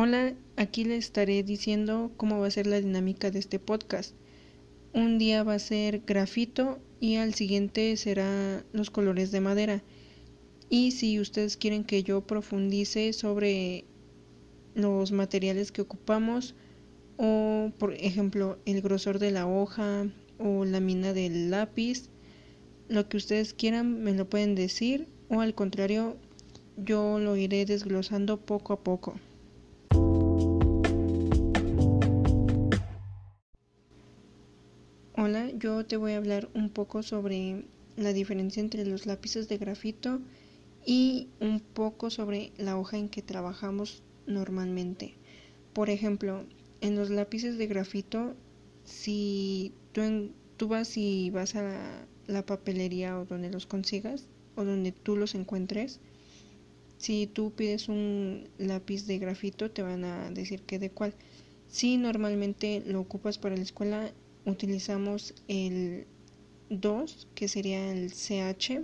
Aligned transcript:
Hola, 0.00 0.32
aquí 0.54 0.84
les 0.84 1.06
estaré 1.06 1.42
diciendo 1.42 2.12
cómo 2.16 2.38
va 2.38 2.46
a 2.46 2.52
ser 2.52 2.68
la 2.68 2.80
dinámica 2.80 3.32
de 3.32 3.40
este 3.40 3.58
podcast. 3.58 4.14
Un 4.94 5.18
día 5.18 5.42
va 5.42 5.54
a 5.54 5.58
ser 5.58 6.02
grafito 6.06 6.78
y 7.00 7.16
al 7.16 7.34
siguiente 7.34 7.96
será 7.96 8.64
los 8.72 8.90
colores 8.90 9.32
de 9.32 9.40
madera. 9.40 9.82
Y 10.70 10.92
si 10.92 11.18
ustedes 11.18 11.56
quieren 11.56 11.82
que 11.82 12.04
yo 12.04 12.20
profundice 12.20 13.12
sobre 13.12 13.86
los 14.76 15.10
materiales 15.10 15.72
que 15.72 15.82
ocupamos 15.82 16.54
o 17.16 17.72
por 17.76 17.92
ejemplo 17.94 18.60
el 18.66 18.82
grosor 18.82 19.18
de 19.18 19.32
la 19.32 19.48
hoja 19.48 20.06
o 20.38 20.64
la 20.64 20.78
mina 20.78 21.12
del 21.12 21.50
lápiz, 21.50 22.08
lo 22.88 23.08
que 23.08 23.16
ustedes 23.16 23.52
quieran 23.52 24.00
me 24.04 24.14
lo 24.14 24.30
pueden 24.30 24.54
decir 24.54 25.08
o 25.28 25.40
al 25.40 25.56
contrario 25.56 26.16
yo 26.76 27.18
lo 27.18 27.34
iré 27.34 27.64
desglosando 27.64 28.36
poco 28.38 28.72
a 28.74 28.84
poco. 28.84 29.18
Hola, 35.20 35.50
yo 35.50 35.84
te 35.84 35.96
voy 35.96 36.12
a 36.12 36.18
hablar 36.18 36.48
un 36.54 36.70
poco 36.70 37.02
sobre 37.02 37.64
la 37.96 38.12
diferencia 38.12 38.60
entre 38.60 38.86
los 38.86 39.04
lápices 39.04 39.48
de 39.48 39.58
grafito 39.58 40.20
y 40.86 41.26
un 41.40 41.58
poco 41.58 42.08
sobre 42.08 42.52
la 42.56 42.78
hoja 42.78 42.98
en 42.98 43.08
que 43.08 43.20
trabajamos 43.20 44.04
normalmente. 44.28 45.14
Por 45.72 45.90
ejemplo, 45.90 46.44
en 46.80 46.94
los 46.94 47.10
lápices 47.10 47.58
de 47.58 47.66
grafito, 47.66 48.36
si 48.84 49.72
tú, 49.90 50.68
vas 50.68 50.96
y 50.96 51.30
vas 51.30 51.56
a 51.56 51.62
la, 51.62 52.06
la 52.28 52.46
papelería 52.46 53.18
o 53.18 53.24
donde 53.24 53.50
los 53.50 53.66
consigas 53.66 54.28
o 54.54 54.64
donde 54.64 54.92
tú 54.92 55.16
los 55.16 55.34
encuentres, 55.34 55.98
si 56.96 57.26
tú 57.26 57.50
pides 57.50 57.88
un 57.88 58.48
lápiz 58.56 59.04
de 59.08 59.18
grafito 59.18 59.68
te 59.68 59.82
van 59.82 60.04
a 60.04 60.30
decir 60.30 60.62
que 60.62 60.78
de 60.78 60.90
cuál. 60.90 61.12
Si 61.66 61.96
normalmente 61.96 62.84
lo 62.86 63.00
ocupas 63.00 63.36
para 63.36 63.56
la 63.56 63.62
escuela, 63.62 64.12
utilizamos 64.50 65.34
el 65.46 66.06
2, 66.70 67.28
que 67.34 67.48
sería 67.48 67.92
el 67.92 68.12
CH, 68.12 68.82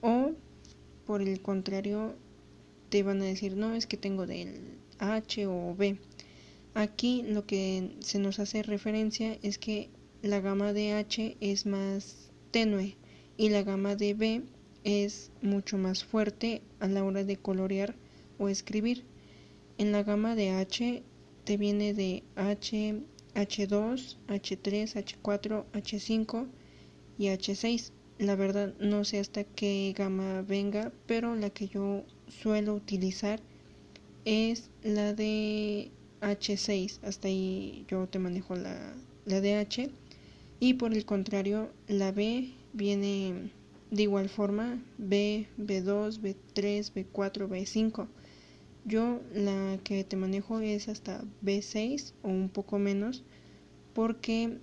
o 0.00 0.32
por 1.06 1.22
el 1.22 1.40
contrario, 1.40 2.14
te 2.88 3.02
van 3.02 3.20
a 3.22 3.24
decir, 3.24 3.56
no, 3.56 3.74
es 3.74 3.86
que 3.86 3.96
tengo 3.96 4.26
del 4.26 4.78
H 4.98 5.46
o 5.46 5.74
B. 5.74 5.98
Aquí 6.74 7.22
lo 7.22 7.46
que 7.46 7.92
se 8.00 8.18
nos 8.18 8.38
hace 8.38 8.62
referencia 8.62 9.38
es 9.42 9.58
que 9.58 9.88
la 10.22 10.40
gama 10.40 10.72
de 10.72 10.92
H 10.92 11.36
es 11.40 11.66
más 11.66 12.30
tenue 12.50 12.96
y 13.36 13.48
la 13.48 13.62
gama 13.62 13.96
de 13.96 14.14
B 14.14 14.42
es 14.84 15.30
mucho 15.42 15.78
más 15.78 16.04
fuerte 16.04 16.62
a 16.80 16.88
la 16.88 17.04
hora 17.04 17.24
de 17.24 17.36
colorear 17.36 17.94
o 18.38 18.48
escribir. 18.48 19.04
En 19.76 19.92
la 19.92 20.02
gama 20.02 20.34
de 20.34 20.50
H 20.50 21.02
te 21.44 21.56
viene 21.56 21.94
de 21.94 22.22
H 22.36 23.00
H2, 23.34 24.16
H3, 24.28 24.94
H4, 24.94 25.64
H5 25.72 26.46
y 27.18 27.26
H6. 27.26 27.92
La 28.18 28.34
verdad 28.34 28.74
no 28.80 29.04
sé 29.04 29.18
hasta 29.20 29.44
qué 29.44 29.94
gama 29.96 30.42
venga, 30.42 30.92
pero 31.06 31.34
la 31.36 31.50
que 31.50 31.68
yo 31.68 32.04
suelo 32.28 32.74
utilizar 32.74 33.40
es 34.24 34.70
la 34.82 35.14
de 35.14 35.90
H6. 36.20 36.98
Hasta 37.02 37.28
ahí 37.28 37.84
yo 37.88 38.06
te 38.08 38.18
manejo 38.18 38.56
la, 38.56 38.94
de 39.24 39.54
H. 39.54 39.90
Y 40.60 40.74
por 40.74 40.92
el 40.92 41.04
contrario, 41.04 41.70
la 41.86 42.12
B 42.12 42.52
viene 42.72 43.50
de 43.90 44.02
igual 44.02 44.28
forma 44.28 44.82
B, 44.98 45.46
B2, 45.58 46.20
B3, 46.20 46.92
B4, 46.92 47.48
B5. 47.48 48.08
Yo 48.88 49.20
la 49.34 49.78
que 49.84 50.02
te 50.02 50.16
manejo 50.16 50.60
es 50.60 50.88
hasta 50.88 51.22
B6 51.44 52.14
o 52.22 52.28
un 52.28 52.48
poco 52.48 52.78
menos 52.78 53.22
porque 53.92 54.56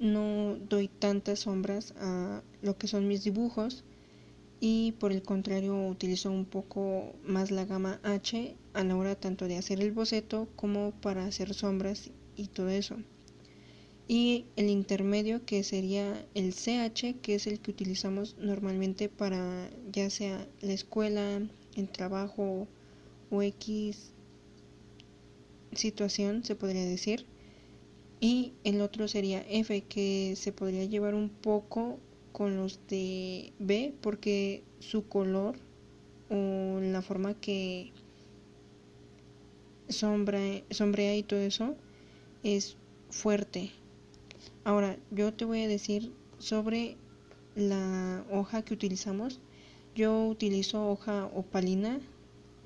no 0.00 0.56
doy 0.68 0.88
tantas 0.88 1.40
sombras 1.40 1.94
a 2.00 2.42
lo 2.60 2.76
que 2.76 2.88
son 2.88 3.06
mis 3.06 3.22
dibujos 3.22 3.84
y 4.58 4.92
por 4.98 5.12
el 5.12 5.22
contrario 5.22 5.76
utilizo 5.86 6.32
un 6.32 6.44
poco 6.44 7.14
más 7.24 7.52
la 7.52 7.66
gama 7.66 8.00
H 8.02 8.56
a 8.74 8.82
la 8.82 8.96
hora 8.96 9.14
tanto 9.14 9.46
de 9.46 9.58
hacer 9.58 9.80
el 9.80 9.92
boceto 9.92 10.48
como 10.56 10.90
para 11.00 11.24
hacer 11.24 11.54
sombras 11.54 12.10
y 12.34 12.48
todo 12.48 12.68
eso. 12.70 12.96
Y 14.08 14.46
el 14.56 14.68
intermedio 14.70 15.44
que 15.44 15.62
sería 15.62 16.26
el 16.34 16.52
CH 16.52 17.20
que 17.22 17.36
es 17.36 17.46
el 17.46 17.60
que 17.60 17.70
utilizamos 17.70 18.36
normalmente 18.38 19.08
para 19.08 19.70
ya 19.92 20.10
sea 20.10 20.48
la 20.62 20.72
escuela, 20.72 21.40
el 21.76 21.88
trabajo 21.90 22.66
o 23.30 23.42
X 23.42 24.12
situación, 25.72 26.44
se 26.44 26.54
podría 26.54 26.84
decir. 26.84 27.26
Y 28.20 28.52
el 28.64 28.80
otro 28.80 29.08
sería 29.08 29.44
F, 29.48 29.82
que 29.82 30.34
se 30.36 30.52
podría 30.52 30.84
llevar 30.84 31.14
un 31.14 31.30
poco 31.30 31.98
con 32.32 32.56
los 32.56 32.80
de 32.88 33.52
B, 33.58 33.94
porque 34.00 34.62
su 34.78 35.08
color 35.08 35.56
o 36.28 36.80
la 36.80 37.02
forma 37.02 37.34
que 37.34 37.92
sombra, 39.88 40.40
sombrea 40.70 41.16
y 41.16 41.22
todo 41.22 41.40
eso 41.40 41.74
es 42.42 42.76
fuerte. 43.08 43.70
Ahora, 44.64 44.96
yo 45.10 45.32
te 45.32 45.44
voy 45.44 45.62
a 45.62 45.68
decir 45.68 46.12
sobre 46.38 46.96
la 47.54 48.24
hoja 48.30 48.62
que 48.62 48.74
utilizamos. 48.74 49.40
Yo 49.94 50.26
utilizo 50.26 50.88
hoja 50.88 51.26
opalina 51.34 52.00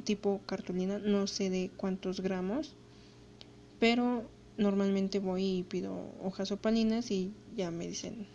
tipo 0.04 0.40
cartulina, 0.46 0.98
no 0.98 1.26
sé 1.26 1.50
de 1.50 1.70
cuántos 1.76 2.20
gramos, 2.20 2.74
pero 3.80 4.24
normalmente 4.56 5.18
voy 5.18 5.58
y 5.58 5.62
pido 5.64 6.12
hojas 6.22 6.52
opalinas 6.52 7.10
y 7.10 7.32
ya 7.56 7.70
me 7.70 7.88
dicen 7.88 8.26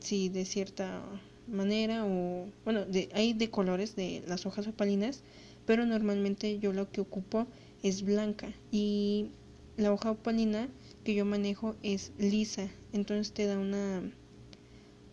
si 0.00 0.28
de 0.28 0.44
cierta 0.44 1.02
manera 1.46 2.06
o 2.06 2.46
bueno, 2.64 2.84
de, 2.84 3.08
hay 3.12 3.32
de 3.32 3.50
colores 3.50 3.96
de 3.96 4.22
las 4.26 4.46
hojas 4.46 4.66
opalinas, 4.66 5.22
pero 5.66 5.84
normalmente 5.86 6.58
yo 6.58 6.72
lo 6.72 6.90
que 6.90 7.00
ocupo 7.00 7.46
es 7.82 8.02
blanca 8.02 8.52
y 8.70 9.28
la 9.76 9.92
hoja 9.92 10.12
opalina 10.12 10.68
que 11.04 11.14
yo 11.14 11.24
manejo 11.24 11.76
es 11.82 12.12
lisa, 12.18 12.68
entonces 12.92 13.32
te 13.32 13.46
da 13.46 13.58
una 13.58 14.02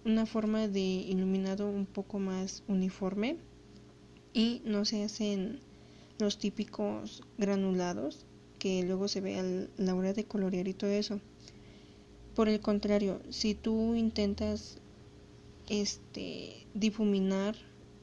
una 0.06 0.28
forma 0.28 0.68
de 0.68 0.80
iluminado 0.80 1.68
un 1.68 1.88
poco 1.88 2.20
más 2.20 2.64
uniforme 2.68 3.38
y 4.36 4.62
no 4.66 4.84
se 4.84 5.02
hacen 5.02 5.62
los 6.20 6.38
típicos 6.38 7.24
granulados 7.38 8.26
que 8.60 8.84
luego 8.84 9.08
se 9.08 9.22
ve 9.22 9.40
a 9.40 9.82
la 9.82 9.96
hora 9.96 10.12
de 10.12 10.26
colorear 10.26 10.68
y 10.68 10.74
todo 10.74 10.92
eso. 10.92 11.22
Por 12.36 12.50
el 12.50 12.60
contrario, 12.60 13.22
si 13.30 13.56
tú 13.56 13.96
intentas 13.96 14.80
este 15.70 16.68
difuminar 16.74 17.56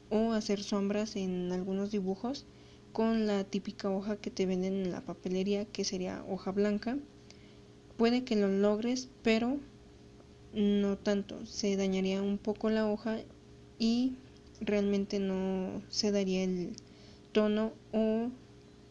o 0.09 0.33
hacer 0.33 0.63
sombras 0.63 1.17
en 1.17 1.53
algunos 1.53 1.91
dibujos 1.91 2.47
con 2.93 3.27
la 3.27 3.45
típica 3.45 3.91
hoja 3.91 4.17
que 4.17 4.31
te 4.31 4.47
venden 4.47 4.75
en 4.75 4.91
la 4.91 5.03
papelería, 5.03 5.67
que 5.67 5.85
sería 5.85 6.25
hoja 6.29 6.51
blanca, 6.51 6.97
puede 7.99 8.25
que 8.25 8.37
lo 8.37 8.49
logres, 8.49 9.11
pero 9.23 9.59
no 10.55 10.97
tanto, 10.97 11.45
se 11.45 11.77
dañaría 11.77 12.23
un 12.23 12.39
poco 12.39 12.71
la 12.71 12.91
hoja 12.91 13.19
y 13.79 14.17
realmente 14.65 15.19
no 15.19 15.83
se 15.89 16.13
daría 16.13 16.45
el 16.45 16.77
tono 17.33 17.73
o 17.93 18.31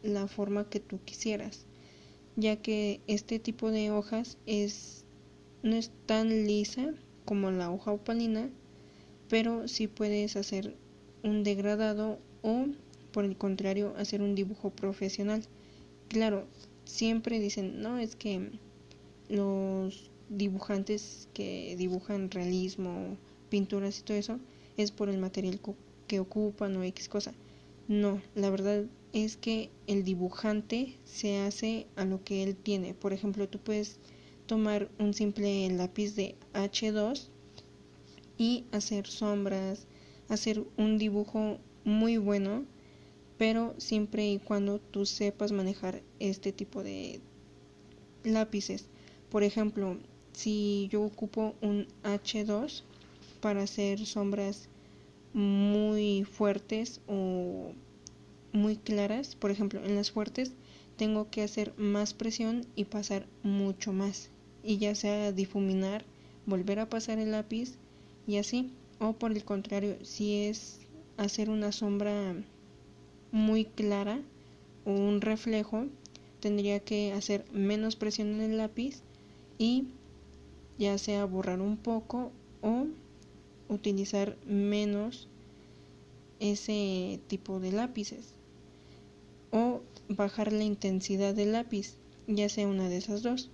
la 0.04 0.28
forma 0.28 0.70
que 0.70 0.80
tú 0.80 1.00
quisieras, 1.04 1.66
ya 2.36 2.58
que 2.58 3.02
este 3.08 3.40
tipo 3.40 3.72
de 3.72 3.92
hojas 3.92 4.38
es 4.46 5.06
no 5.64 5.76
es 5.76 5.92
tan 6.06 6.48
lisa 6.48 6.94
como 7.26 7.52
la 7.52 7.72
hoja 7.72 7.92
opalina, 7.92 8.50
pero 9.30 9.68
sí 9.68 9.88
puedes 9.88 10.36
hacer 10.36 10.76
un 11.24 11.44
degradado 11.44 12.20
o 12.42 12.66
por 13.12 13.26
el 13.26 13.38
contrario 13.38 13.94
hacer 13.98 14.22
un 14.22 14.36
dibujo 14.36 14.72
profesional. 14.72 15.44
Claro, 16.08 16.48
siempre 16.86 17.40
dicen, 17.40 17.82
no, 17.82 18.00
es 18.00 18.16
que 18.16 18.50
los 19.30 20.10
dibujantes 20.30 21.28
que 21.34 21.76
dibujan 21.78 22.32
realismo, 22.32 23.18
pinturas 23.50 24.00
y 24.00 24.04
todo 24.04 24.18
eso, 24.18 24.40
es 24.82 24.92
por 24.92 25.10
el 25.10 25.18
material 25.18 25.60
que 26.08 26.20
ocupan 26.20 26.76
o 26.78 26.84
X 26.84 27.10
cosa. 27.10 27.34
No, 27.88 28.22
la 28.36 28.50
verdad 28.50 28.86
es 29.14 29.38
que 29.38 29.70
el 29.88 30.04
dibujante 30.04 30.98
se 31.04 31.40
hace 31.40 31.88
a 31.96 32.06
lo 32.06 32.24
que 32.24 32.44
él 32.44 32.56
tiene. 32.56 32.94
Por 32.94 33.14
ejemplo, 33.14 33.50
tú 33.50 33.60
puedes 33.60 34.00
tomar 34.46 34.90
un 35.00 35.14
simple 35.14 35.70
lápiz 35.70 36.16
de 36.16 36.36
H2 36.54 37.28
y 38.38 38.66
hacer 38.72 39.08
sombras, 39.08 39.88
hacer 40.30 40.64
un 40.78 40.98
dibujo 40.98 41.60
muy 41.84 42.18
bueno, 42.18 42.66
pero 43.38 43.74
siempre 43.78 44.30
y 44.32 44.40
cuando 44.40 44.80
tú 44.80 45.06
sepas 45.06 45.52
manejar 45.52 46.02
este 46.20 46.52
tipo 46.52 46.84
de 46.84 47.22
lápices. 48.24 48.88
Por 49.30 49.44
ejemplo, 49.44 49.98
si 50.34 50.88
yo 50.92 51.04
ocupo 51.04 51.56
un 51.62 51.88
H2 52.04 52.84
para 53.42 53.64
hacer 53.64 54.06
sombras 54.06 54.70
muy 55.34 56.24
fuertes 56.24 57.02
o 57.08 57.74
muy 58.54 58.78
claras, 58.78 59.36
por 59.36 59.52
ejemplo, 59.52 59.84
en 59.84 59.96
las 59.96 60.12
fuertes 60.12 60.54
tengo 60.98 61.30
que 61.30 61.42
hacer 61.42 61.74
más 61.78 62.14
presión 62.14 62.66
y 62.76 62.86
pasar 62.86 63.26
mucho 63.44 63.94
más. 63.94 64.30
Y 64.64 64.78
ya 64.78 64.94
sea 64.94 65.32
difuminar, 65.32 66.06
volver 66.46 66.80
a 66.80 66.90
pasar 66.90 67.18
el 67.18 67.32
lápiz 67.32 67.76
y 68.28 68.38
así. 68.38 68.72
O 69.00 69.14
por 69.14 69.32
el 69.32 69.44
contrario, 69.44 69.98
si 70.04 70.44
es 70.44 70.80
hacer 71.18 71.50
una 71.50 71.72
sombra 71.72 72.36
muy 73.32 73.66
clara 73.66 74.22
o 74.86 74.92
un 74.92 75.22
reflejo, 75.22 75.88
tendría 76.40 76.80
que 76.82 77.14
hacer 77.14 77.46
menos 77.52 77.96
presión 77.96 78.28
en 78.36 78.42
el 78.42 78.58
lápiz 78.58 79.02
y 79.58 79.88
ya 80.78 80.98
sea 80.98 81.26
borrar 81.26 81.62
un 81.62 81.78
poco 81.78 82.32
o 82.62 82.86
utilizar 83.72 84.38
menos 84.46 85.28
ese 86.40 87.20
tipo 87.28 87.60
de 87.60 87.72
lápices 87.72 88.34
o 89.52 89.82
bajar 90.10 90.52
la 90.52 90.64
intensidad 90.64 91.34
del 91.34 91.54
lápiz, 91.54 91.96
ya 92.28 92.50
sea 92.50 92.68
una 92.68 92.90
de 92.90 92.98
esas 92.98 93.24
dos. 93.24 93.50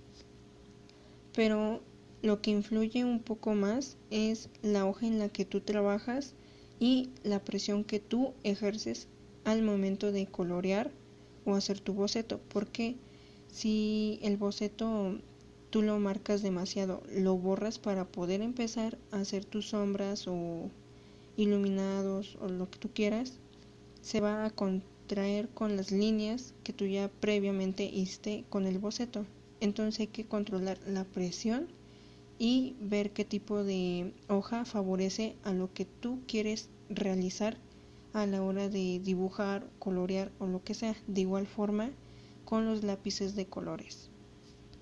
Pero 1.34 1.80
lo 2.22 2.42
que 2.42 2.50
influye 2.50 3.04
un 3.04 3.20
poco 3.20 3.54
más 3.54 3.96
es 4.10 4.48
la 4.62 4.86
hoja 4.86 5.06
en 5.06 5.18
la 5.18 5.28
que 5.28 5.44
tú 5.44 5.60
trabajas 5.60 6.34
y 6.80 7.10
la 7.22 7.44
presión 7.44 7.84
que 7.84 8.00
tú 8.00 8.32
ejerces 8.42 9.06
al 9.44 9.62
momento 9.62 10.10
de 10.12 10.26
colorear 10.26 10.90
o 11.44 11.54
hacer 11.54 11.80
tu 11.80 11.94
boceto, 11.94 12.40
porque 12.48 12.96
si 13.50 14.18
el 14.22 14.36
boceto 14.36 15.18
tú 15.70 15.82
lo 15.82 15.98
marcas 15.98 16.42
demasiado, 16.42 17.02
lo 17.14 17.36
borras 17.36 17.78
para 17.78 18.06
poder 18.06 18.40
empezar 18.42 18.98
a 19.10 19.20
hacer 19.20 19.44
tus 19.44 19.70
sombras 19.70 20.26
o 20.26 20.70
iluminados 21.36 22.36
o 22.40 22.48
lo 22.48 22.70
que 22.70 22.78
tú 22.78 22.90
quieras, 22.92 23.38
se 24.00 24.20
va 24.20 24.44
a 24.44 24.50
contraer 24.50 25.48
con 25.50 25.76
las 25.76 25.90
líneas 25.90 26.54
que 26.64 26.72
tú 26.72 26.86
ya 26.86 27.08
previamente 27.20 27.84
hiciste 27.84 28.44
con 28.48 28.66
el 28.66 28.78
boceto. 28.78 29.24
Entonces 29.60 30.00
hay 30.00 30.06
que 30.08 30.26
controlar 30.26 30.78
la 30.86 31.04
presión 31.04 31.68
y 32.38 32.76
ver 32.80 33.10
qué 33.10 33.24
tipo 33.24 33.64
de 33.64 34.12
hoja 34.28 34.64
favorece 34.64 35.36
a 35.42 35.52
lo 35.52 35.72
que 35.72 35.84
tú 35.84 36.20
quieres 36.26 36.70
realizar 36.88 37.56
a 38.12 38.26
la 38.26 38.42
hora 38.42 38.68
de 38.68 39.00
dibujar, 39.00 39.66
colorear 39.78 40.30
o 40.38 40.46
lo 40.46 40.62
que 40.62 40.74
sea. 40.74 40.96
De 41.06 41.22
igual 41.22 41.46
forma 41.46 41.90
con 42.44 42.64
los 42.64 42.82
lápices 42.84 43.34
de 43.34 43.46
colores. 43.46 44.10